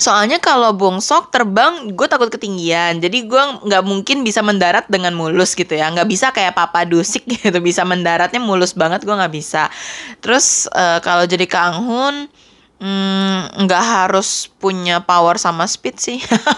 [0.00, 2.98] Soalnya kalau bongsok terbang gue takut ketinggian.
[2.98, 5.92] Jadi gue nggak mungkin bisa mendarat dengan mulus gitu ya.
[5.92, 9.70] Nggak bisa kayak papa dusik gitu Bisa mendaratnya mulus banget gue nggak bisa.
[10.18, 12.26] Terus uh, kalau jadi kanghun
[12.80, 16.16] Hmm, nggak harus punya power sama speed sih.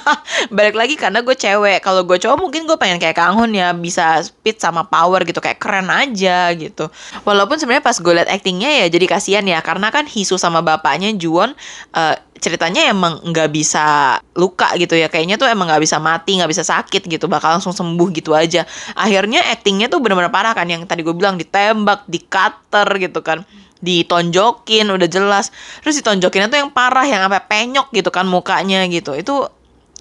[0.54, 1.82] Balik lagi karena gue cewek.
[1.82, 5.42] Kalau gue cowok mungkin gue pengen kayak Kang Hun ya bisa speed sama power gitu.
[5.42, 6.94] Kayak keren aja gitu.
[7.26, 9.58] Walaupun sebenarnya pas gue liat actingnya ya jadi kasihan ya.
[9.66, 11.58] Karena kan Hisu sama bapaknya Juwon
[11.90, 15.10] uh, ceritanya emang nggak bisa luka gitu ya.
[15.10, 17.26] Kayaknya tuh emang nggak bisa mati nggak bisa sakit gitu.
[17.26, 18.62] Bakal langsung sembuh gitu aja.
[18.94, 20.70] Akhirnya actingnya tuh bener-bener parah kan.
[20.70, 23.42] Yang tadi gue bilang ditembak di cutter gitu kan
[23.82, 25.50] ditonjokin udah jelas.
[25.82, 29.12] Terus ditonjokinnya tuh yang parah yang sampai penyok gitu kan mukanya gitu.
[29.18, 29.50] Itu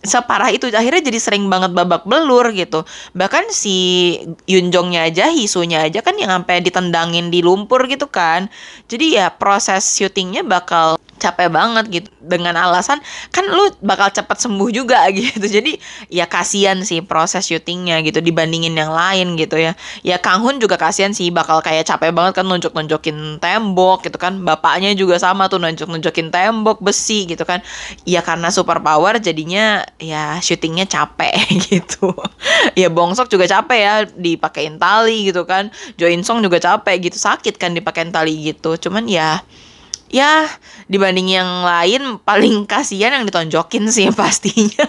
[0.01, 2.85] separah itu akhirnya jadi sering banget babak belur gitu.
[3.13, 3.77] Bahkan si
[4.49, 8.49] Yunjongnya aja Hisunya aja kan yang sampai ditendangin di lumpur gitu kan.
[8.89, 12.97] Jadi ya proses syutingnya bakal capek banget gitu dengan alasan
[13.29, 15.45] kan lu bakal cepet sembuh juga gitu.
[15.45, 15.77] Jadi
[16.09, 19.77] ya kasihan sih proses syutingnya gitu dibandingin yang lain gitu ya.
[20.01, 24.17] Ya Kang Hun juga kasihan sih bakal kayak capek banget kan nunjuk nunjukin tembok gitu
[24.17, 24.41] kan.
[24.41, 27.61] Bapaknya juga sama tuh nunjuk nunjukin tembok besi gitu kan.
[28.09, 31.37] Ya karena super power jadinya ya syutingnya capek
[31.69, 32.09] gitu.
[32.73, 35.69] Ya Bongsok juga capek ya dipakein tali gitu kan.
[36.01, 38.73] Jo In Song juga capek gitu sakit kan dipakein tali gitu.
[38.81, 39.45] Cuman ya
[40.11, 40.45] ya
[40.91, 44.85] dibanding yang lain paling kasihan yang ditonjokin sih pastinya.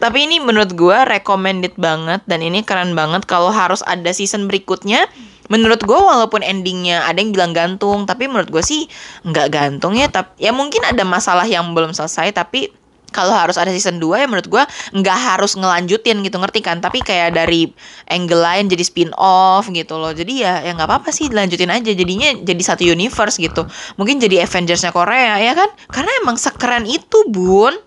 [0.00, 3.28] Tapi ini menurut gue recommended banget dan ini keren banget.
[3.28, 5.04] Kalau harus ada season berikutnya
[5.52, 8.88] menurut gue walaupun endingnya ada yang bilang gantung tapi menurut gue sih
[9.28, 10.08] nggak gantung ya.
[10.08, 12.72] Tapi ya mungkin ada masalah yang belum selesai tapi
[13.14, 14.62] kalau harus ada season 2 ya menurut gue
[14.98, 16.82] nggak harus ngelanjutin gitu ngerti kan?
[16.82, 17.70] Tapi kayak dari
[18.10, 20.10] angle lain jadi spin off gitu loh.
[20.10, 21.94] Jadi ya ya nggak apa-apa sih dilanjutin aja.
[21.94, 23.62] Jadinya jadi satu universe gitu.
[23.94, 25.70] Mungkin jadi Avengersnya Korea ya kan?
[25.86, 27.78] Karena emang sekeren itu bun